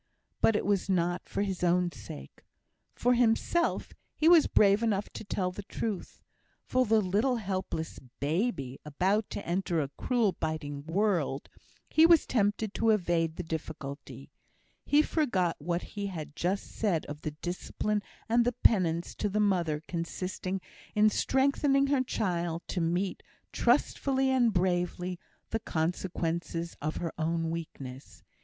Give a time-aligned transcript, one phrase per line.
[0.41, 2.41] But it was not for his own sake.
[2.95, 6.19] For himself, he was brave enough to tell the truth;
[6.65, 11.49] for the little helpless baby, about to enter a cruel, biting world,
[11.87, 14.31] he was tempted to evade the difficulty.
[14.87, 19.83] He forgot what he had just said, of the discipline and penance to the mother
[19.87, 20.61] consisting
[20.95, 23.21] in strengthening her child to meet,
[23.53, 25.19] trustfully and bravely,
[25.51, 28.23] the consequences of her own weakness.